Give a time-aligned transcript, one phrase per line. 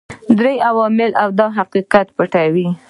[0.39, 2.67] درې عوامل دا حقیقت پټوي.